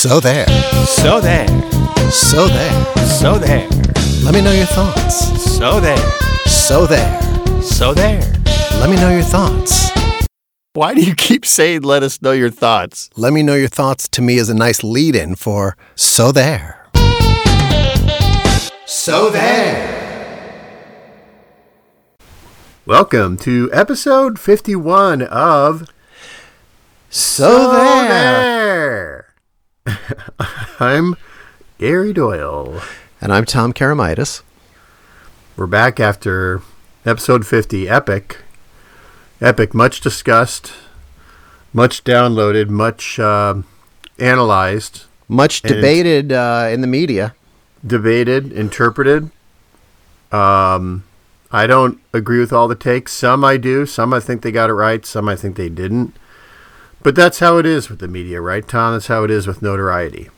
[0.00, 0.46] So there.
[0.86, 1.46] So there.
[2.10, 2.96] So there.
[3.04, 3.68] So there.
[4.24, 5.42] Let me know your thoughts.
[5.58, 5.98] So there.
[6.46, 7.20] So there.
[7.60, 8.22] So there.
[8.80, 9.90] Let me know your thoughts.
[10.72, 13.10] Why do you keep saying let us know your thoughts?
[13.14, 16.88] Let me know your thoughts to me is a nice lead in for So There.
[18.86, 20.64] So There.
[22.86, 25.92] Welcome to episode 51 of
[27.10, 28.08] So, There.
[28.08, 29.19] There.
[30.80, 31.16] I'm
[31.78, 32.80] Gary Doyle.
[33.20, 34.42] And I'm Tom Karamitis.
[35.56, 36.62] We're back after
[37.04, 38.38] episode 50, Epic.
[39.40, 40.72] Epic, much discussed,
[41.72, 43.54] much downloaded, much uh,
[44.18, 47.34] analyzed, Much debated uh, in the media.
[47.86, 49.30] debated, interpreted.
[50.32, 51.04] Um,
[51.50, 53.12] I don't agree with all the takes.
[53.12, 53.86] Some I do.
[53.86, 55.04] Some I think they got it right.
[55.06, 56.14] Some I think they didn't.
[57.02, 58.92] But that's how it is with the media, right, Tom?
[58.94, 60.28] That's how it is with notoriety.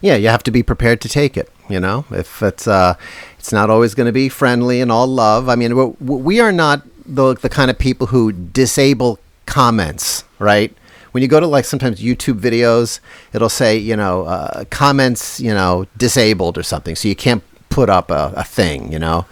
[0.00, 1.50] Yeah, you have to be prepared to take it.
[1.68, 2.94] You know, if it's uh,
[3.38, 5.48] it's not always going to be friendly and all love.
[5.48, 10.74] I mean, we- are not the the kind of people who disable comments, right?
[11.12, 13.00] When you go to like sometimes YouTube videos,
[13.32, 17.88] it'll say you know uh, comments you know disabled or something, so you can't put
[17.88, 18.92] up a, a thing.
[18.92, 19.24] You know,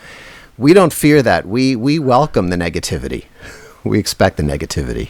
[0.56, 1.46] we don't fear that.
[1.46, 3.26] We we welcome the negativity.
[3.84, 5.08] We expect the negativity.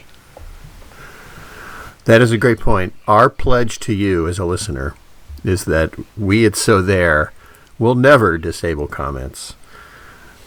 [2.05, 2.93] That is a great point.
[3.07, 4.95] Our pledge to you as a listener
[5.43, 7.31] is that we at So There
[7.79, 9.55] will never disable comments.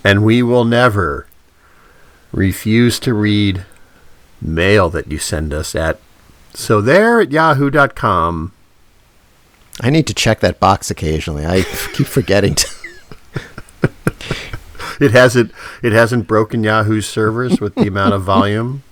[0.04, 1.26] And we will never
[2.32, 3.64] refuse to read
[4.40, 5.98] mail that you send us at
[6.52, 8.52] so there at yahoo.com.
[9.80, 11.44] I need to check that box occasionally.
[11.44, 11.62] I
[11.92, 12.68] keep forgetting to.
[14.98, 18.82] It hasn't it hasn't broken Yahoo's servers with the amount of volume.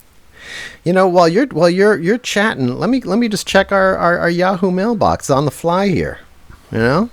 [0.85, 3.97] You know, while you're while you're you're chatting, let me let me just check our,
[3.97, 6.21] our, our Yahoo mailbox on the fly here.
[6.71, 7.11] You know?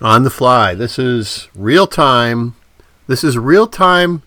[0.00, 0.74] on the fly.
[0.74, 2.54] This is real time.
[3.06, 4.22] This is real time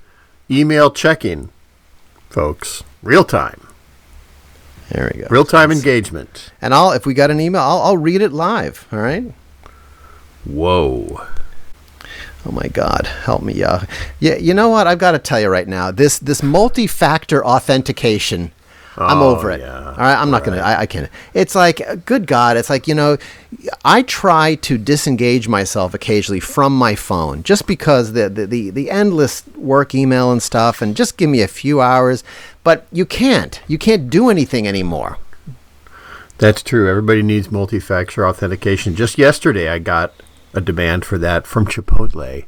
[0.49, 1.49] email checking,
[2.29, 2.83] folks.
[3.01, 3.67] Real time.
[4.89, 5.27] There we go.
[5.29, 6.51] Real time engagement.
[6.61, 8.87] And I'll if we got an email, I'll I'll read it live.
[8.91, 9.33] All right.
[10.45, 11.25] Whoa.
[12.45, 13.87] Oh my God, help me, Yahoo.
[14.19, 14.85] Yeah, you know what?
[14.87, 15.91] I've got to tell you right now.
[15.91, 18.51] This this multi-factor authentication.
[18.95, 19.59] I'm Oh, over it.
[19.61, 19.85] yeah.
[19.91, 20.57] All right, I'm not gonna.
[20.57, 21.09] I, I can't.
[21.33, 23.17] It's like, good God, it's like you know,
[23.83, 28.91] I try to disengage myself occasionally from my phone just because the the, the the
[28.91, 32.23] endless work email and stuff, and just give me a few hours.
[32.63, 33.59] But you can't.
[33.67, 35.17] You can't do anything anymore.
[36.37, 36.87] That's true.
[36.89, 38.95] Everybody needs multi factor authentication.
[38.95, 40.13] Just yesterday, I got
[40.53, 42.45] a demand for that from Chipotle.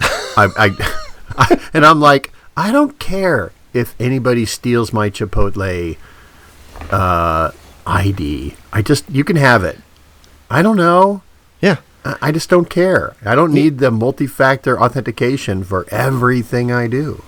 [0.00, 0.70] I, I,
[1.36, 5.96] I, and I'm like, I don't care if anybody steals my Chipotle
[6.90, 7.50] uh,
[7.86, 8.56] ID.
[8.72, 9.78] I just, you can have it.
[10.50, 11.22] I don't know.
[11.60, 11.76] Yeah.
[12.04, 13.16] I I just don't care.
[13.24, 17.24] I don't need the multi-factor authentication for everything I do.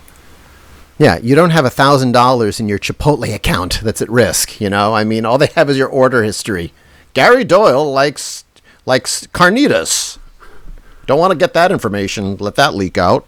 [0.97, 4.59] Yeah, you don't have a thousand dollars in your Chipotle account that's at risk.
[4.59, 6.73] You know, I mean, all they have is your order history.
[7.13, 8.45] Gary Doyle likes
[8.85, 10.17] likes carnitas.
[11.05, 12.37] Don't want to get that information.
[12.37, 13.25] Let that leak out.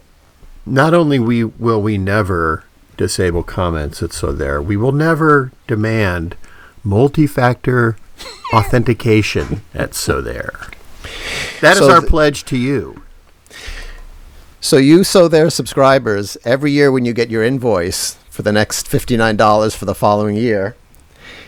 [0.64, 2.64] Not only we will we never
[2.96, 6.36] disable comments at so there, we will never demand
[6.84, 7.96] multi-factor
[8.54, 10.68] authentication at so there.
[11.60, 13.02] That is So our th- pledge to you.
[14.60, 18.86] So you so there subscribers every year when you get your invoice for the next
[18.86, 20.76] fifty nine dollars for the following year,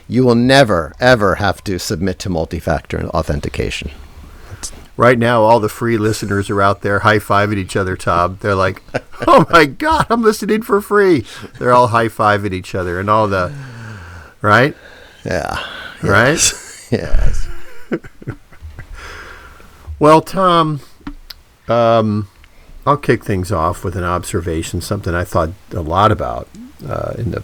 [0.08, 3.90] you will never ever have to submit to multi factor authentication.
[4.96, 8.38] Right now, all the free listeners are out there high-fiving each other, Tom.
[8.40, 8.80] They're like,
[9.26, 11.24] oh my God, I'm listening for free.
[11.58, 13.52] They're all high-fiving each other and all the,
[14.40, 14.76] right?
[15.24, 15.64] Yeah.
[16.02, 16.40] Right?
[16.90, 17.48] Yes.
[19.98, 20.80] Well, Tom,
[21.66, 22.28] um,
[22.86, 26.48] I'll kick things off with an observation, something I thought a lot about
[26.86, 27.42] uh, in the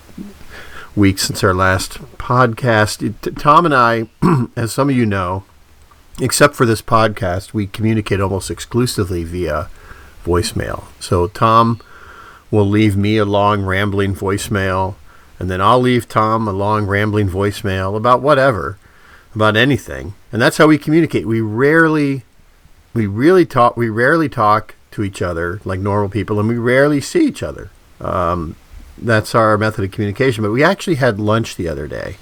[0.97, 3.39] weeks since our last podcast.
[3.41, 4.09] Tom and I,
[4.57, 5.45] as some of you know,
[6.21, 9.69] except for this podcast, we communicate almost exclusively via
[10.25, 10.85] voicemail.
[11.01, 11.81] So Tom
[12.51, 14.97] will leave me a long rambling voicemail,
[15.39, 18.79] and then I'll leave Tom a long rambling voicemail about whatever,
[19.35, 20.15] about anything.
[20.33, 21.27] And that's how we communicate.
[21.27, 22.25] We rarely
[22.93, 27.01] we really talk we rarely talk to each other like normal people and we rarely
[27.01, 27.71] see each other
[28.01, 28.57] um,
[29.03, 32.17] that's our method of communication but we actually had lunch the other day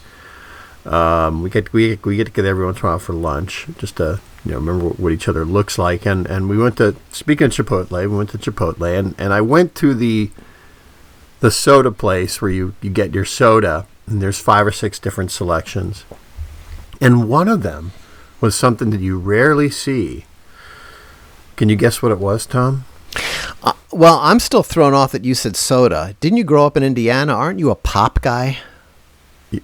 [0.86, 3.96] um, we get we, we get together every once in a while for lunch just
[3.96, 7.46] to you know remember what each other looks like and and we went to speaking
[7.46, 10.30] of chipotle we went to chipotle and and i went to the
[11.40, 15.30] the soda place where you you get your soda and there's five or six different
[15.30, 16.04] selections
[17.00, 17.92] And one of them
[18.40, 20.24] was something that you rarely see.
[21.56, 22.84] Can you guess what it was, Tom?
[23.90, 26.14] Well, I'm still thrown off that you said soda.
[26.20, 27.32] Didn't you grow up in Indiana?
[27.34, 28.58] Aren't you a pop guy?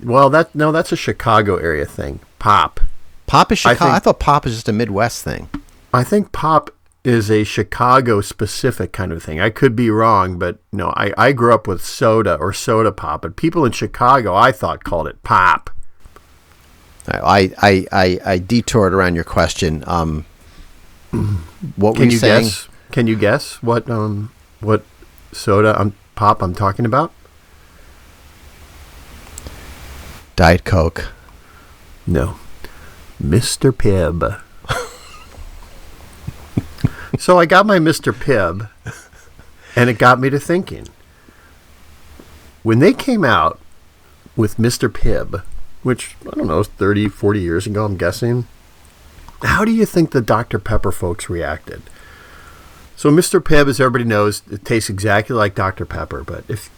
[0.02, 2.20] Well, that no, that's a Chicago area thing.
[2.38, 2.80] Pop.
[3.26, 3.90] Pop is I Chicago.
[3.90, 5.48] I, think- thought pop is just a Midwest thing.
[5.92, 6.70] I think pop
[7.04, 9.40] is a Chicago specific kind of thing.
[9.40, 13.22] I could be wrong, but no, I, I grew up with soda or soda pop,
[13.22, 15.68] but people in Chicago I thought called it pop.
[17.06, 19.84] I I I, I detoured around your question.
[19.86, 20.24] Um,
[21.76, 22.44] what were Can you you saying?
[22.44, 22.68] guess?
[22.94, 24.30] Can you guess what um
[24.60, 24.84] what
[25.32, 27.10] soda I'm pop I'm talking about?
[30.36, 31.10] Diet Coke.
[32.06, 32.36] No.
[33.20, 33.72] Mr.
[33.72, 34.40] Pibb.
[37.18, 38.12] so I got my Mr.
[38.12, 38.70] Pibb,
[39.74, 40.86] and it got me to thinking.
[42.62, 43.58] When they came out
[44.36, 44.88] with Mr.
[44.88, 45.42] Pibb,
[45.82, 48.46] which, I don't know, 30, 40 years ago, I'm guessing,
[49.42, 50.60] how do you think the Dr.
[50.60, 51.82] Pepper folks reacted?
[52.96, 53.40] So Mr.
[53.40, 55.84] Pibb, as everybody knows, it tastes exactly like Dr.
[55.84, 56.70] Pepper, but if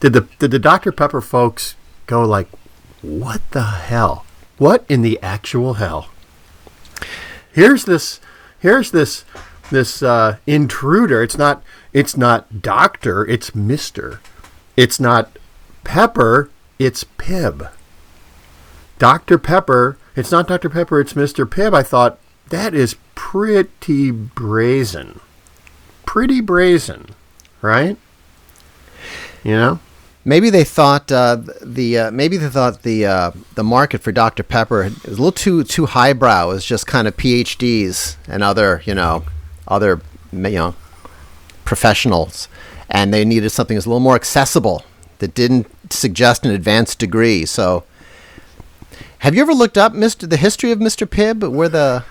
[0.00, 0.92] did the did the Dr.
[0.92, 1.74] Pepper folks
[2.06, 2.48] go like,
[3.02, 4.24] what the hell?
[4.58, 6.10] What in the actual hell?
[7.52, 8.20] Here's this
[8.58, 9.24] here's this
[9.70, 11.22] this uh, intruder.
[11.22, 11.62] It's not
[11.92, 14.20] it's not doctor, it's Mister.
[14.76, 15.36] It's not
[15.84, 17.70] Pepper, it's Pibb.
[18.98, 19.38] Dr.
[19.38, 20.68] Pepper, it's not Dr.
[20.68, 21.48] Pepper, it's Mr.
[21.48, 21.74] Pibb.
[21.74, 22.18] I thought
[22.48, 25.20] that is pretty brazen.
[26.08, 27.10] Pretty brazen,
[27.60, 27.98] right?
[29.44, 29.80] You know?
[30.24, 34.42] Maybe they thought uh, the uh, maybe they thought the uh, the market for Dr
[34.42, 36.48] Pepper was a little too too highbrow.
[36.48, 39.24] Was just kind of PhDs and other you know
[39.66, 40.00] other
[40.32, 40.74] you know
[41.66, 42.48] professionals,
[42.88, 44.84] and they needed something that was a little more accessible
[45.18, 47.44] that didn't suggest an advanced degree.
[47.46, 47.84] So,
[49.18, 51.50] have you ever looked up Mister the history of Mister Pibb?
[51.50, 52.04] Where the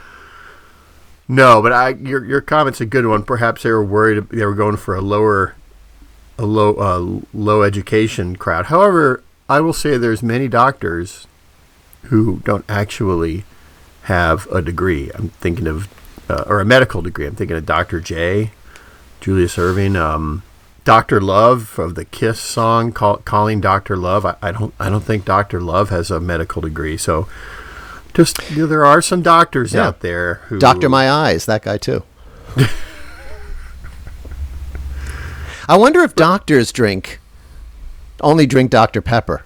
[1.28, 3.24] No, but I your your comment's a good one.
[3.24, 5.56] Perhaps they were worried they were going for a lower
[6.38, 8.68] a low uh, low education crowd.
[8.68, 11.28] However, I will say there's many doctors
[12.04, 13.44] who don't actually
[14.04, 15.12] have a degree.
[15.16, 15.90] I'm thinking of
[16.30, 17.28] uh, or a medical degree.
[17.28, 18.00] I'm thinking of Dr.
[18.00, 18.52] J,
[19.20, 20.44] Julius Erving, um,
[20.86, 21.20] Dr.
[21.20, 23.98] Love of the Kiss song call, calling Dr.
[23.98, 24.26] Love.
[24.26, 25.60] I, I don't I don't think Dr.
[25.60, 26.96] Love has a medical degree.
[26.96, 27.28] So
[28.18, 29.88] just you know, there are some doctors Yeah.
[29.90, 31.46] out there who Doctor My Eyes?
[31.46, 32.04] That guy too.
[35.70, 37.20] I wonder if doctors drink
[38.20, 39.44] only drink Dr Pepper.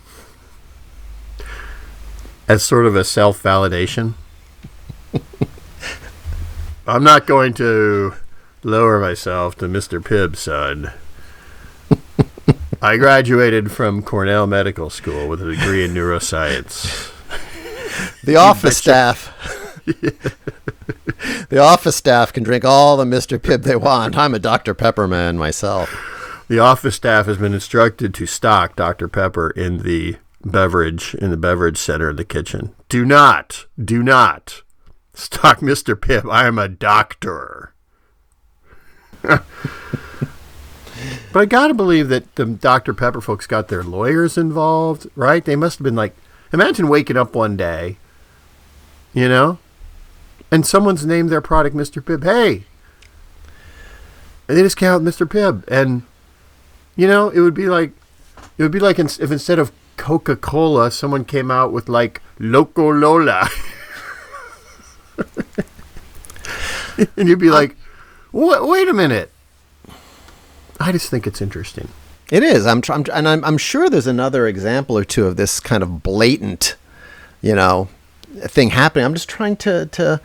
[2.48, 4.14] as sort of a self validation.
[6.88, 8.14] I'm not going to
[8.64, 10.04] lower myself to Mr.
[10.04, 10.92] Pibb's son.
[12.82, 17.11] I graduated from Cornell Medical School with a degree in neuroscience.
[18.24, 19.34] The office staff.
[21.50, 23.40] the office staff can drink all the Mr.
[23.40, 24.18] Pibb they want.
[24.18, 24.74] I'm a Dr.
[24.74, 25.90] Pepper man myself.
[26.48, 29.08] The office staff has been instructed to stock Dr.
[29.08, 32.76] Pepper in the beverage in the beverage center in the kitchen.
[32.90, 34.62] Do not, do not
[35.14, 35.96] stock Mr.
[35.96, 36.32] Pibb.
[36.32, 37.74] I am a doctor.
[39.22, 39.44] but
[41.36, 42.94] I gotta believe that the Dr.
[42.94, 45.44] Pepper folks got their lawyers involved, right?
[45.44, 46.16] They must have been like,
[46.52, 47.98] imagine waking up one day,
[49.14, 49.60] you know,
[50.52, 52.02] and someone's named their product Mr.
[52.02, 52.24] Pibb.
[52.24, 52.64] Hey,
[54.48, 55.28] and they just came out with Mr.
[55.28, 56.04] Pibb, and
[56.96, 57.92] you know, it would be like
[58.58, 62.92] it would be like if instead of Coca Cola, someone came out with like Loco
[62.92, 63.48] Lola,
[67.18, 67.76] and you'd be like,
[68.32, 69.32] "Wait, wait a minute."
[70.80, 71.90] I just think it's interesting.
[72.32, 72.66] It is.
[72.66, 75.84] I'm, tr- I'm and I'm, I'm sure there's another example or two of this kind
[75.84, 76.76] of blatant,
[77.42, 77.90] you know,
[78.48, 79.06] thing happening.
[79.06, 80.22] I'm just trying to to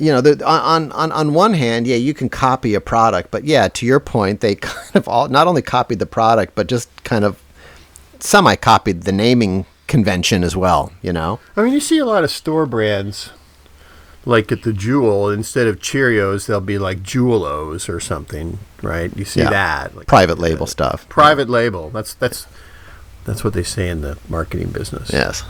[0.00, 3.44] you know, the, on on on one hand, yeah, you can copy a product, but
[3.44, 6.88] yeah, to your point, they kind of all not only copied the product, but just
[7.04, 7.42] kind of
[8.20, 10.92] semi copied the naming convention as well.
[11.02, 13.30] You know, I mean, you see a lot of store brands,
[14.24, 19.10] like at the Jewel, instead of Cheerios, they'll be like Jewel-Os or something, right?
[19.16, 19.50] You see Yeah.
[19.50, 21.08] that like private uh, label stuff.
[21.08, 21.90] private label.
[21.90, 22.46] That's that's
[23.24, 25.10] that's what they say in the marketing business.
[25.12, 25.42] Yes,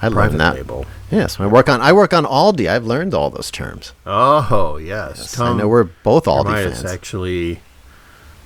[0.00, 0.54] I learned that.
[0.54, 0.86] label.
[1.10, 2.68] Yes, I work on I work on Aldi.
[2.68, 3.92] I've learned all those terms.
[4.06, 6.84] Oh yes, I know we're both Aldi fans.
[6.84, 7.60] actually.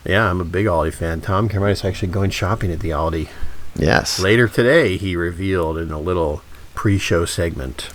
[0.04, 1.20] Yeah, I'm a big Aldi fan.
[1.20, 3.28] Tom Karamitis actually going shopping at the Aldi
[3.76, 4.18] Yes.
[4.18, 4.96] later today.
[4.96, 6.42] He revealed in a little
[6.74, 7.88] pre-show segment.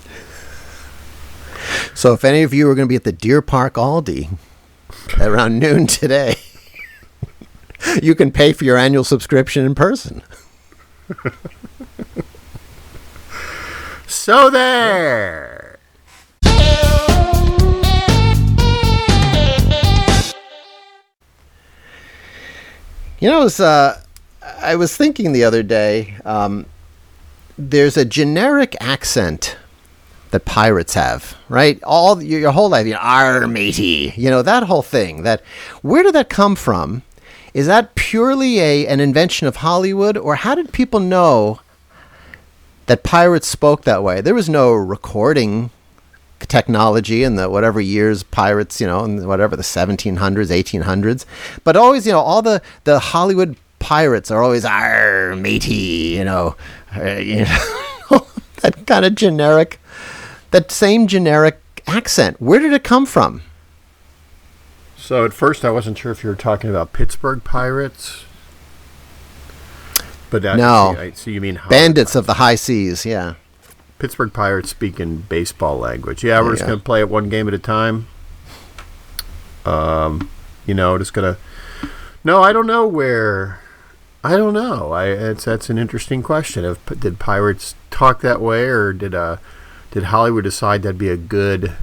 [1.93, 4.37] So if any of you are going to be at the Deer Park Aldi
[5.19, 6.35] at around noon today,
[8.01, 10.21] you can pay for your annual subscription in person.
[14.07, 15.79] So there.
[23.19, 23.99] You know, was, uh,
[24.61, 26.15] I was thinking the other day.
[26.23, 26.67] Um,
[27.57, 29.57] there's a generic accent
[30.31, 31.81] that pirates have, right?
[31.83, 35.23] All your, whole life, you know, "Arr, matey," you know that whole thing.
[35.23, 35.41] That
[35.81, 37.01] where did that come from?
[37.53, 41.59] Is that purely a an invention of Hollywood, or how did people know
[42.87, 44.21] that pirates spoke that way?
[44.21, 45.69] There was no recording
[46.39, 51.25] technology in the whatever years pirates, you know, in whatever the 1700s, 1800s.
[51.63, 56.55] But always, you know, all the the Hollywood pirates are always "Arr, matey," you know,
[56.95, 57.45] uh, you
[58.11, 58.27] know
[58.61, 59.79] that kind of generic,
[60.51, 62.41] that same generic accent.
[62.41, 63.41] Where did it come from?
[64.97, 68.25] So at first, I wasn't sure if you were talking about Pittsburgh Pirates.
[70.29, 70.95] But that, No.
[70.97, 73.35] I see you mean Bandits of the high seas, yeah.
[73.99, 76.23] Pittsburgh Pirates speak in baseball language.
[76.23, 78.07] Yeah, we're just going to play it one game at a time.
[79.65, 80.29] Um,
[80.65, 81.37] you know, just gonna.
[82.23, 83.59] No, I don't know where.
[84.23, 84.91] I don't know.
[84.91, 86.63] I it's that's an interesting question.
[86.63, 89.37] If did pirates talk that way, or did uh
[89.91, 91.73] did Hollywood decide that'd be a good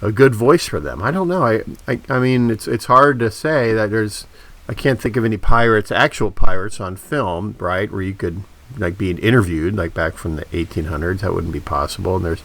[0.00, 1.02] a good voice for them?
[1.02, 1.44] I don't know.
[1.44, 4.26] I I, I mean, it's it's hard to say that there's.
[4.68, 8.42] I can't think of any pirates, actual pirates on film, right, where you could
[8.76, 11.20] like being interviewed, like back from the 1800s.
[11.20, 12.16] That wouldn't be possible.
[12.16, 12.42] And there's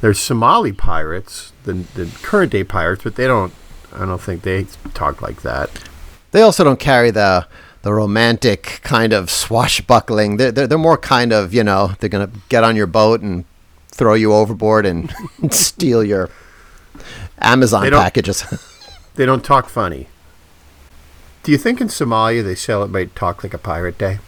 [0.00, 3.52] there's Somali pirates, the the current day pirates, but they don't.
[3.92, 5.70] I don't think they talk like that.
[6.30, 7.46] They also don't carry the
[7.82, 10.36] the romantic kind of swashbuckling.
[10.36, 13.20] They're, they're, they're more kind of, you know, they're going to get on your boat
[13.20, 13.44] and
[13.86, 15.12] throw you overboard and
[15.50, 16.28] steal your
[17.38, 18.44] Amazon They packages.
[19.14, 20.06] They don't talk funny.
[21.48, 24.18] Do you think in Somalia they celebrate Talk Like a Pirate Day?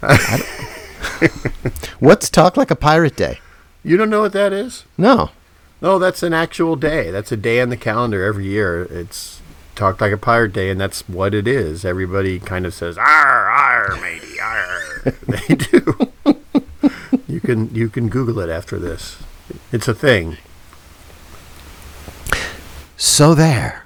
[1.98, 3.40] What's Talk Like a Pirate Day?
[3.82, 4.84] You don't know what that is?
[4.96, 5.30] No.
[5.82, 7.10] No, that's an actual day.
[7.10, 8.84] That's a day on the calendar every year.
[8.84, 9.40] It's
[9.74, 11.84] Talk Like a Pirate Day, and that's what it is.
[11.84, 16.12] Everybody kind of says, "Arr, arr, matey, arr." they do.
[17.26, 19.16] you can you can Google it after this.
[19.72, 20.36] It's a thing.
[23.00, 23.84] So there.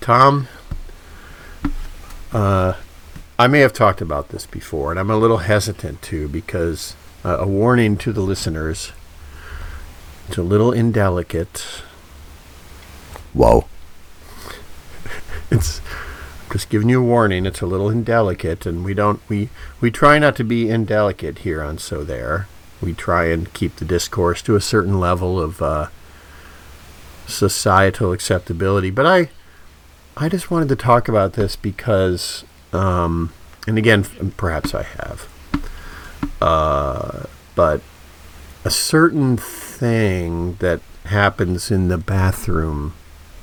[0.00, 0.48] Tom,
[2.32, 2.74] uh,
[3.38, 7.38] I may have talked about this before, and I'm a little hesitant to because uh,
[7.38, 8.90] a warning to the listeners.
[10.26, 11.60] It's a little indelicate.
[13.32, 13.66] Whoa.
[15.50, 15.80] It's
[16.50, 17.46] just giving you a warning.
[17.46, 19.48] It's a little indelicate, and we don't we
[19.80, 22.48] we try not to be indelicate here on So There.
[22.80, 25.88] We try and keep the discourse to a certain level of uh,
[27.26, 28.90] societal acceptability.
[28.90, 29.30] But I
[30.16, 33.32] I just wanted to talk about this because, um,
[33.66, 34.04] and again,
[34.36, 35.28] perhaps I have,
[36.40, 37.24] uh,
[37.54, 37.80] but
[38.64, 42.94] a certain thing that happens in the bathroom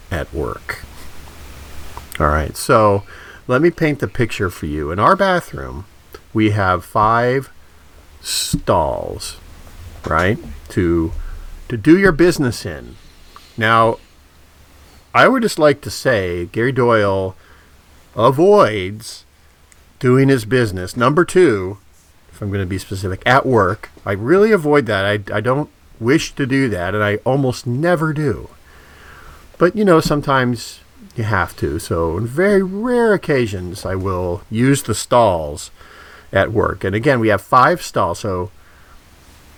[0.10, 0.84] at work.
[2.22, 3.02] All right, so
[3.48, 4.92] let me paint the picture for you.
[4.92, 5.86] In our bathroom,
[6.34, 7.50] we have five
[8.22, 9.38] stalls,
[10.08, 10.38] right,
[10.70, 11.14] to
[11.68, 12.96] to do your business in.
[13.58, 13.98] Now,
[15.16, 17.36] I would just like to say Gary Doyle
[18.16, 19.26] avoids
[19.98, 20.96] doing his business.
[20.96, 21.80] Number two,
[22.32, 23.90] if I'm going to be specific, at work.
[24.06, 25.06] I really avoid that.
[25.06, 28.50] I, I don't wish to do that, and I almost never do.
[29.58, 30.82] But, you know, sometimes
[31.18, 31.80] you have to.
[31.80, 35.72] So, on very rare occasions, I will use the stalls
[36.32, 36.84] at work.
[36.84, 38.20] And again, we have five stalls.
[38.20, 38.52] So,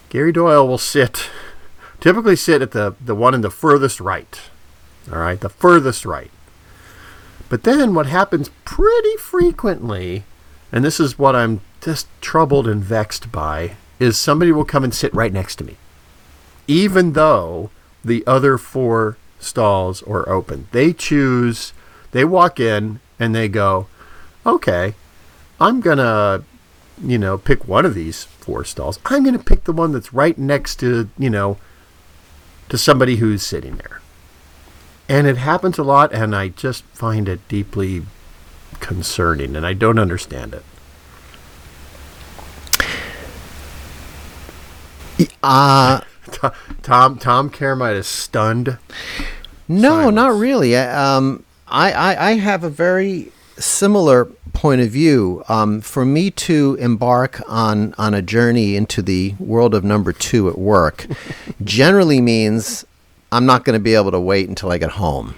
[0.10, 1.30] Gary Doyle will sit,
[2.00, 4.40] typically sit at the, the one in the furthest right.
[5.12, 6.32] All right, the furthest right.
[7.50, 10.24] But then what happens pretty frequently,
[10.72, 14.94] and this is what I'm just troubled and vexed by, is somebody will come and
[14.94, 15.78] sit right next to me,
[16.68, 17.70] even though
[18.04, 20.68] the other four stalls or open.
[20.72, 21.74] They choose,
[22.12, 23.88] they walk in and they go,
[24.46, 24.96] okay,
[25.60, 26.44] I'm going to,
[27.02, 29.00] you know, pick one of these four stalls.
[29.06, 31.58] I'm going to pick the one that's right next to, you know,
[32.70, 34.02] to somebody who's sitting there.
[35.10, 38.04] And it happens a lot, and I just find it deeply
[38.80, 40.64] concerning, and I don't understand it.
[45.44, 46.02] Uh,
[46.82, 48.78] Tom Tom Carmite is stunned.
[49.68, 50.76] No, not really.
[50.78, 55.44] I- Um, I, I, I have a very similar point of view.
[55.48, 60.50] Um, for me to embark on on a journey into the world of number two
[60.50, 61.08] at work,
[61.64, 62.86] generally means
[63.32, 65.36] I'm not going to be able to wait until I get home.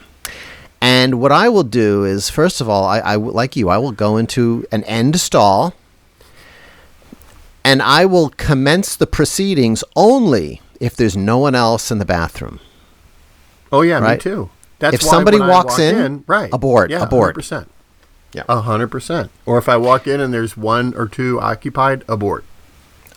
[0.82, 3.94] And what I will do is, first of all, I, I like you, I will
[3.94, 5.74] go into an end stall,
[7.63, 12.60] and I will commence the proceedings only if there's no one else in the bathroom.
[13.72, 14.50] Oh yeah, me too.
[14.80, 17.34] That's If somebody walks walk in, right, abort, yeah, abort.
[17.36, 17.70] percent,
[18.34, 18.44] Yeah.
[18.50, 19.32] a hundred percent.
[19.46, 22.44] Or if I walk in and there's one or two occupied, abort,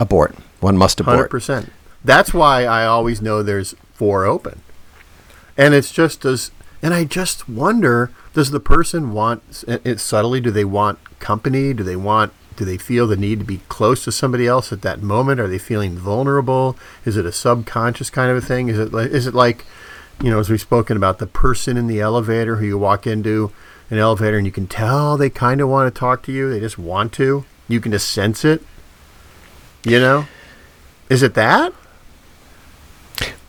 [0.01, 0.35] Abort.
[0.61, 1.17] One must abort.
[1.17, 1.73] Hundred percent.
[2.05, 4.63] That's why I always know there's four open,
[5.57, 6.51] and it's just as.
[6.81, 10.41] And I just wonder: Does the person want it, subtly?
[10.41, 11.75] Do they want company?
[11.75, 12.33] Do they want?
[12.57, 15.41] Do they feel the need to be close to somebody else at that moment?
[15.41, 16.77] Are they feeling vulnerable?
[17.05, 18.69] Is it a subconscious kind of a thing?
[18.69, 19.11] Is it like?
[19.11, 19.65] Is it like?
[20.21, 23.53] You know, as we've spoken about, the person in the elevator who you walk into
[23.91, 26.51] an elevator and you can tell they kind of want to talk to you.
[26.51, 27.45] They just want to.
[27.69, 28.63] You can just sense it.
[29.85, 30.27] You know,
[31.09, 31.73] is it that?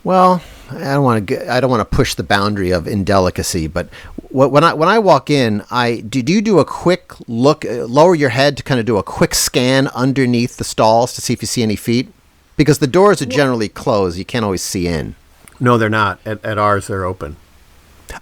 [0.03, 1.51] Well, I don't want to.
[1.51, 3.89] I don't want to push the boundary of indelicacy, but
[4.29, 6.21] when I when I walk in, I do.
[6.21, 9.03] Do you do a quick look, uh, lower your head to kind of do a
[9.03, 12.09] quick scan underneath the stalls to see if you see any feet?
[12.55, 14.17] Because the doors are generally closed.
[14.17, 15.15] You can't always see in.
[15.59, 16.19] No, they're not.
[16.25, 17.35] At, at ours, they're open.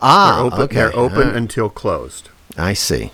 [0.02, 0.62] Ah, They're open.
[0.62, 0.76] okay.
[0.76, 1.36] They're open right.
[1.36, 2.30] until closed.
[2.58, 3.12] I see.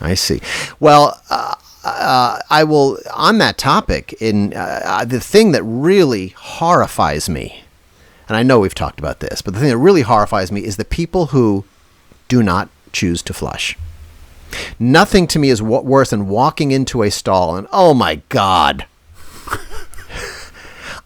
[0.00, 0.40] I see.
[0.78, 4.14] Well, uh, uh, I will on that topic.
[4.20, 7.62] In uh, uh, the thing that really horrifies me,
[8.28, 10.76] and I know we've talked about this, but the thing that really horrifies me is
[10.76, 11.64] the people who
[12.28, 13.76] do not choose to flush.
[14.78, 18.86] Nothing to me is w- worse than walking into a stall and oh my god.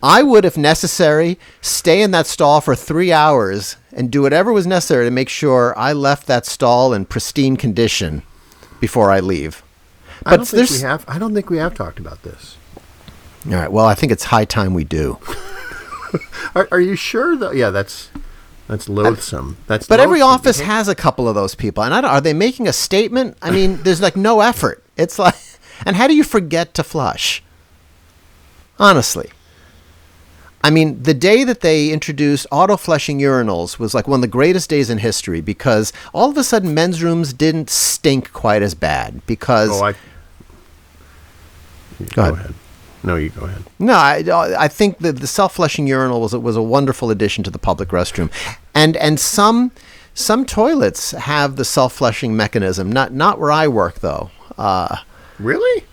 [0.05, 4.67] I would, if necessary, stay in that stall for three hours and do whatever was
[4.67, 8.23] necessary to make sure I left that stall in pristine condition
[8.81, 9.63] before I leave.
[10.27, 11.07] I But don't think we have.
[11.09, 12.59] I don't think we have talked about this.
[13.47, 13.73] all right.
[13.73, 15.19] Well, I think it's high time we do.
[16.55, 17.35] Are, are you sure?
[17.35, 18.11] Though, yeah, that's
[18.69, 19.57] that's loathsome.
[19.67, 22.69] That's But every office has a couple of those people, and I are they making
[22.69, 23.37] a statement?
[23.43, 24.85] I mean, there's like no effort.
[24.97, 25.35] It's like,
[25.85, 27.43] and how do you forget to flush?
[28.79, 29.31] Honestly.
[30.65, 34.29] I mean, the day that they introduced auto flushing urinals was like one of the
[34.29, 38.75] greatest days in history because all of a sudden men's rooms didn't stink quite as
[38.75, 39.95] bad because Oh, I.
[42.15, 42.55] Go ahead.
[43.03, 43.63] No, you go ahead.
[43.79, 44.25] No, I,
[44.65, 47.91] I think that the self-flushing urinal was a, was a wonderful addition to the public
[47.91, 48.31] restroom,
[48.75, 49.71] and and some
[50.15, 52.91] some toilets have the self-flushing mechanism.
[52.91, 54.31] Not not where I work though.
[54.57, 54.97] Uh,
[55.39, 55.85] Really?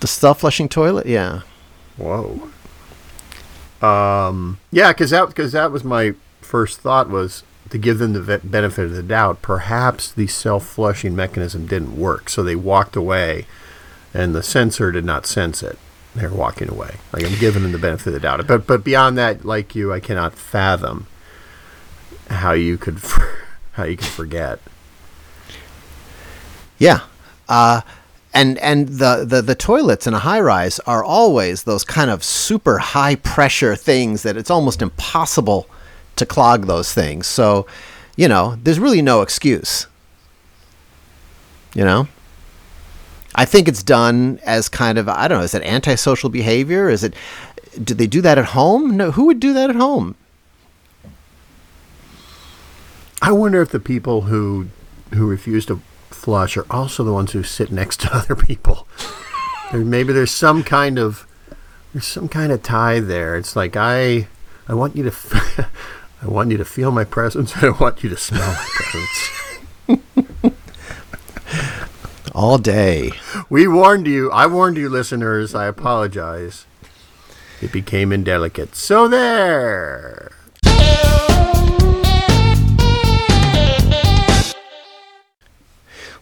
[0.00, 1.40] the self-flushing toilet, yeah.
[1.96, 2.50] Whoa.
[3.82, 8.40] Um, yeah, because that because that was my first thought was to give them the
[8.42, 9.42] benefit of the doubt.
[9.42, 13.46] Perhaps the self-flushing mechanism didn't work, so they walked away,
[14.14, 15.78] and the sensor did not sense it.
[16.14, 16.96] They're walking away.
[17.12, 18.46] Like I'm giving them the benefit of the doubt.
[18.46, 21.06] But but beyond that, like you, I cannot fathom
[22.28, 22.98] how you could
[23.72, 24.58] how you could forget.
[26.78, 27.00] Yeah.
[27.48, 27.82] Uh,
[28.38, 32.22] and and the, the, the toilets in a high rise are always those kind of
[32.22, 35.68] super high pressure things that it's almost impossible
[36.14, 37.26] to clog those things.
[37.26, 37.66] So,
[38.16, 39.88] you know, there's really no excuse.
[41.74, 42.06] You know?
[43.34, 46.88] I think it's done as kind of I don't know, is it antisocial behavior?
[46.88, 47.14] Is it
[47.82, 48.96] do they do that at home?
[48.96, 50.14] No, who would do that at home?
[53.20, 54.68] I wonder if the people who
[55.12, 58.86] who refuse to flush are also the ones who sit next to other people.
[59.70, 61.26] There, maybe there's some kind of
[61.92, 63.36] there's some kind of tie there.
[63.36, 64.28] It's like I
[64.68, 65.70] I want you to f-
[66.22, 67.56] I want you to feel my presence.
[67.56, 70.54] I want you to smell my presence.
[72.34, 73.12] All day.
[73.48, 74.30] We warned you.
[74.30, 75.54] I warned you, listeners.
[75.54, 76.66] I apologize.
[77.60, 78.76] It became indelicate.
[78.76, 80.32] So there.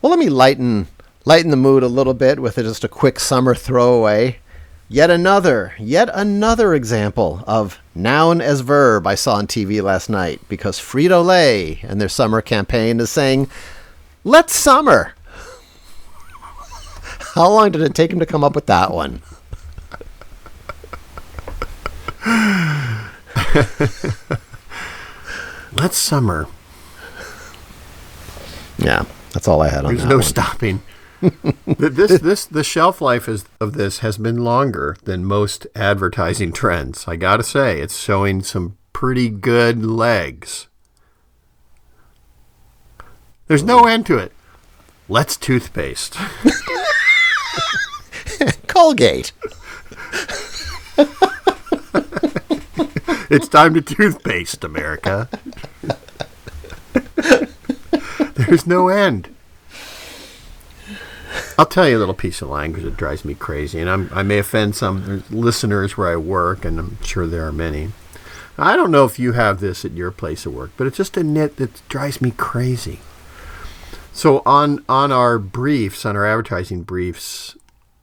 [0.06, 0.86] Well, let me lighten
[1.24, 4.38] lighten the mood a little bit with just a quick summer throwaway.
[4.88, 10.40] Yet another, yet another example of noun as verb I saw on TV last night
[10.48, 13.50] because Frito Lay and their summer campaign is saying,
[14.22, 15.14] "Let's summer."
[17.34, 19.22] How long did it take him to come up with that one?
[25.72, 26.46] Let's summer.
[28.78, 29.04] Yeah,
[29.36, 30.24] that's all I had on There's that no one.
[30.24, 30.80] stopping.
[31.66, 37.06] This this the shelf life is, of this has been longer than most advertising trends.
[37.08, 40.68] I got to say, it's showing some pretty good legs.
[43.46, 44.32] There's no end to it.
[45.08, 46.16] let's toothpaste.
[48.66, 49.32] Colgate.
[53.30, 55.28] it's time to toothpaste, America.
[58.46, 59.34] There's no end.
[61.58, 64.22] I'll tell you a little piece of language that drives me crazy, and I'm, I
[64.22, 67.92] may offend some listeners where I work, and I'm sure there are many.
[68.58, 71.16] I don't know if you have this at your place of work, but it's just
[71.16, 73.00] a nit that drives me crazy.
[74.12, 77.54] So on on our briefs, on our advertising briefs,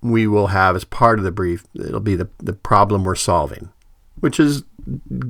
[0.01, 3.69] we will have as part of the brief, it'll be the, the problem we're solving,
[4.19, 4.63] which is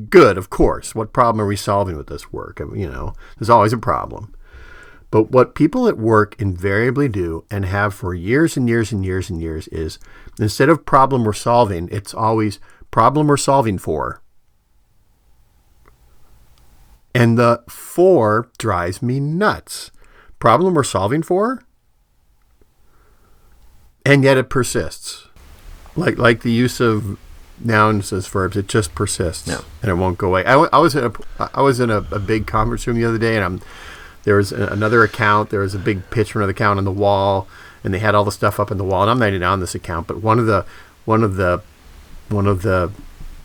[0.09, 0.93] good, of course.
[0.93, 2.59] What problem are we solving with this work?
[2.59, 4.33] You know, there's always a problem.
[5.13, 9.29] But what people at work invariably do and have for years and years and years
[9.29, 9.99] and years is
[10.39, 14.23] instead of problem we're solving, it's always problem we're solving for.
[17.13, 19.91] And the for drives me nuts.
[20.39, 21.61] Problem we're solving for?
[24.03, 25.27] And yet it persists.
[25.95, 27.19] Like like the use of
[27.59, 29.61] nouns as verbs, it just persists Yeah.
[29.83, 30.43] and it won't go away.
[30.43, 31.11] I, I was in a
[31.55, 33.61] I was in a, a big conference room the other day, and I'm
[34.23, 35.49] there was a, another account.
[35.49, 37.47] There was a big pitch from another account on the wall,
[37.83, 39.01] and they had all the stuff up in the wall.
[39.03, 40.65] And I'm not even on this account, but one of the
[41.05, 41.61] one of the
[42.29, 42.91] one of the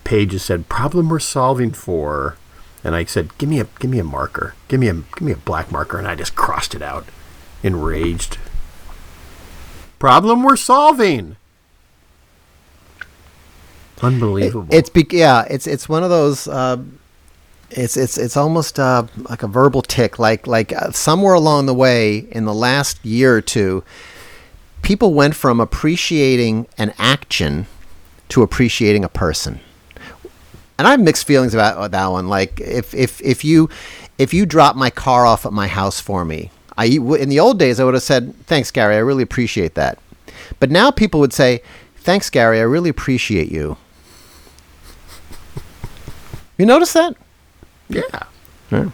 [0.03, 2.37] pages said problem we're solving for,
[2.83, 5.31] and I said give me a give me a marker, give me a give me
[5.31, 7.05] a black marker, and I just crossed it out,
[7.63, 8.37] enraged.
[9.99, 11.35] Problem we're solving.
[14.01, 14.73] Unbelievable.
[14.73, 16.47] It's be- yeah, it's it's one of those.
[16.47, 16.77] Uh,
[17.71, 20.19] it's it's it's almost uh, like a verbal tic.
[20.19, 23.83] Like like uh, somewhere along the way in the last year or two,
[24.81, 27.67] people went from appreciating an action
[28.29, 29.59] to appreciating a person.
[30.77, 32.27] And I have mixed feelings about that one.
[32.27, 33.69] Like if if if you
[34.17, 37.59] if you drop my car off at my house for me, I in the old
[37.59, 38.95] days I would have said thanks, Gary.
[38.95, 39.99] I really appreciate that.
[40.59, 41.61] But now people would say
[41.97, 42.59] thanks, Gary.
[42.59, 43.77] I really appreciate you.
[46.57, 47.15] You notice that?
[47.89, 48.23] Yeah.
[48.71, 48.89] Yeah.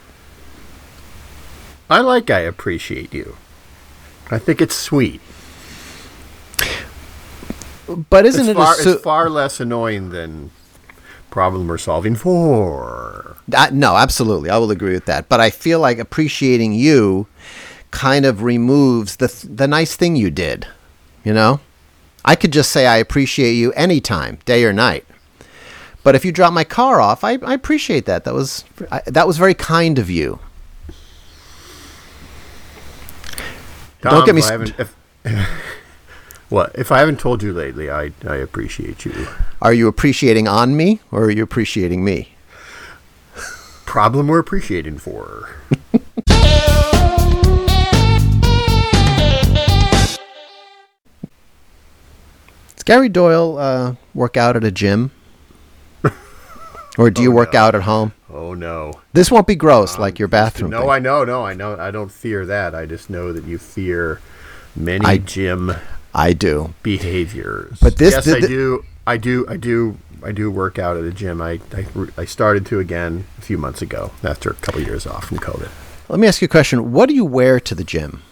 [1.90, 3.38] I like I appreciate you.
[4.32, 5.22] I think it's sweet.
[8.10, 10.50] But isn't it's, it far, assu- it's far less annoying than
[11.30, 13.36] problem we're solving for.
[13.54, 14.50] Uh, no, absolutely.
[14.50, 15.30] I will agree with that.
[15.30, 17.28] But I feel like appreciating you
[17.92, 20.68] kind of removes the th- the nice thing you did.
[21.24, 21.60] You know,
[22.24, 25.05] I could just say I appreciate you anytime, day or night.
[26.06, 28.26] But if you drop my car off, I, I appreciate that.
[28.26, 30.38] That was I, that was very kind of you.
[34.02, 34.96] Don't get me st- if,
[36.50, 37.90] what if I haven't told you lately?
[37.90, 39.28] I I appreciate you.
[39.64, 42.36] Are you appreciating on me or are you appreciating me?
[43.88, 45.56] Problem we're appreciating for.
[52.76, 55.10] Does Gary Doyle uh, work out at a gym?
[56.98, 57.60] Or do you work no.
[57.60, 58.14] out at home?
[58.30, 58.94] Oh no.
[59.14, 60.72] This won't be gross like your bathroom.
[60.72, 60.90] No, thing.
[60.90, 61.78] I know, no, I know.
[61.78, 62.74] I don't fear that.
[62.76, 64.22] I just know that you fear
[64.76, 65.72] many I- gym
[66.14, 66.74] I do.
[66.84, 67.78] behaviors.
[67.82, 68.86] But this- yes, th- I th- do.
[69.08, 69.46] I do.
[69.50, 69.98] I do.
[70.24, 71.42] I do work out at a gym.
[71.42, 71.86] I, I
[72.18, 75.70] I started to again a few months ago after a couple years off from COVID.
[76.10, 76.92] Let me ask you a question.
[76.94, 78.24] What do you wear to the gym?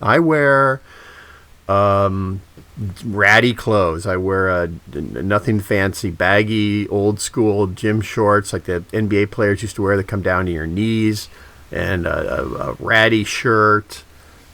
[0.00, 0.80] I wear
[1.68, 2.42] um,
[3.04, 4.06] ratty clothes.
[4.06, 9.76] I wear a, nothing fancy, baggy, old school gym shorts like the NBA players used
[9.76, 11.28] to wear that come down to your knees,
[11.70, 14.04] and a, a, a ratty shirt,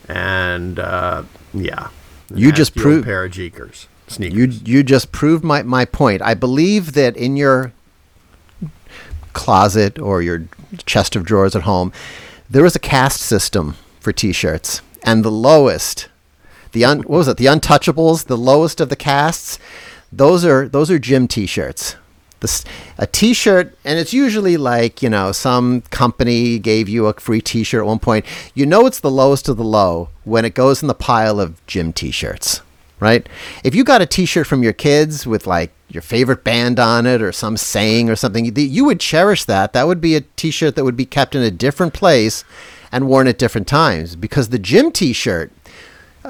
[0.07, 1.89] and uh, yeah.
[2.33, 4.37] You just proved- pair of Jeekers sneakers.
[4.37, 6.21] You you just proved my, my point.
[6.21, 7.71] I believe that in your
[9.33, 10.45] closet or your
[10.85, 11.91] chest of drawers at home,
[12.49, 16.09] there is a caste system for t-shirts, and the lowest,
[16.71, 17.37] the un, what was it?
[17.37, 19.59] The untouchables, the lowest of the castes.
[20.11, 21.95] Those are those are gym t-shirts.
[22.41, 22.63] The, s-
[22.97, 27.81] a t-shirt, and it's usually like you know some company gave you a free t-shirt
[27.81, 28.25] at one point.
[28.53, 31.65] You know it's the lowest of the low when it goes in the pile of
[31.67, 32.61] gym t-shirts
[33.01, 33.29] right?
[33.63, 37.21] If you got a T-shirt from your kids with like your favorite band on it
[37.21, 39.71] or some saying or something, you- would cherish that.
[39.71, 42.43] That would be a T-shirt that would be kept in a different place
[42.91, 45.49] and worn at different times because the gym T-shirt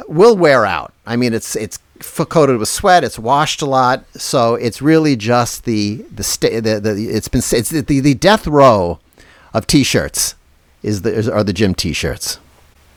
[0.07, 0.93] will wear out.
[1.05, 3.03] I mean, it's it's coated with sweat.
[3.03, 7.39] It's washed a lot, so it's really just the the sta- the, the it's been
[7.39, 8.99] it's the, the death row
[9.53, 10.35] of T-shirts
[10.83, 12.39] is the is, are the gym T-shirts.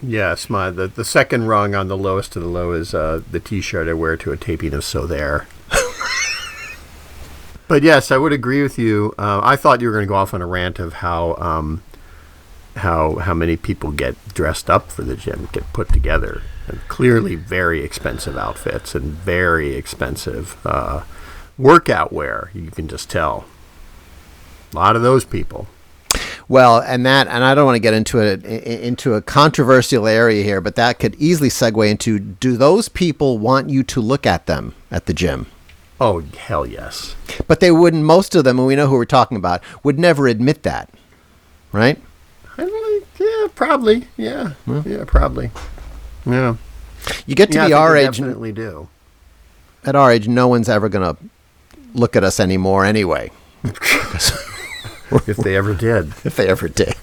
[0.02, 3.40] Yes, my the, the second rung on the lowest of the low is uh, the
[3.40, 5.46] T-shirt I wear to a taping of So There.
[7.68, 9.14] but yes, I would agree with you.
[9.16, 11.82] Uh, I thought you were going to go off on a rant of how um,
[12.76, 16.42] how how many people get dressed up for the gym, get put together,
[16.88, 21.04] clearly very expensive outfits and very expensive uh,
[21.58, 22.50] workout wear.
[22.54, 23.44] You can just tell.
[24.72, 25.66] A lot of those people.
[26.48, 30.42] Well, and that, and I don't want to get into it into a controversial area
[30.42, 34.46] here, but that could easily segue into: Do those people want you to look at
[34.46, 35.46] them at the gym?
[36.00, 37.14] Oh hell yes!
[37.46, 38.04] But they wouldn't.
[38.04, 40.90] Most of them, and we know who we're talking about, would never admit that,
[41.70, 41.98] right?
[42.58, 44.52] I really, yeah, probably, yeah,
[44.84, 45.50] yeah, probably,
[46.26, 46.56] yeah.
[47.26, 48.18] You get to yeah, be I our they age.
[48.18, 48.88] Definitely do.
[49.84, 51.16] At our age, no one's ever gonna
[51.94, 53.30] look at us anymore, anyway.
[53.64, 56.08] If they ever did.
[56.24, 56.94] if they ever did.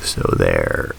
[0.00, 0.94] So there.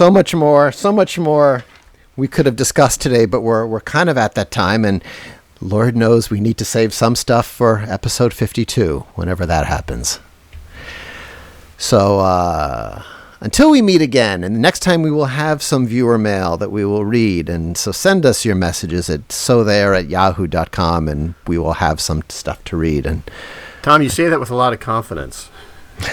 [0.00, 1.62] so much more, so much more
[2.16, 5.04] we could have discussed today, but we're we're kind of at that time, and
[5.60, 10.18] Lord knows we need to save some stuff for episode fifty-two, whenever that happens.
[11.76, 13.02] So uh,
[13.40, 16.84] until we meet again, and next time we will have some viewer mail that we
[16.84, 21.58] will read, and so send us your messages at so there at yahoo.com, and we
[21.58, 23.06] will have some stuff to read.
[23.06, 23.22] And
[23.82, 25.50] Tom, you say that with a lot of confidence.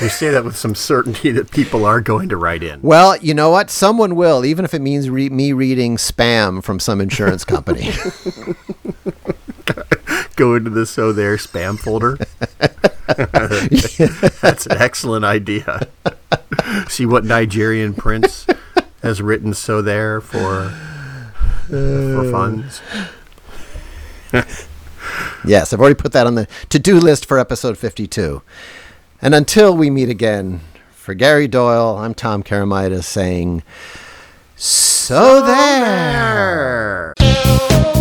[0.02, 2.82] You say that with some certainty that people are going to write in.
[2.82, 3.70] well, you know what?
[3.70, 7.92] Someone will, even if it means re- me reading spam from some insurance company.
[10.36, 12.18] Go into the so there spam folder.
[14.42, 15.88] That's an excellent idea.
[16.90, 18.46] See what Nigerian prince
[19.02, 20.70] has written so there for
[21.68, 22.82] for funds.
[25.46, 28.42] Yes, I've already put that on the to do list for episode 52.
[29.22, 30.60] And until we meet again,
[30.92, 33.64] for Gary Doyle, I'm Tom Karamitis saying,
[34.58, 37.14] So there.
[37.18, 37.94] There.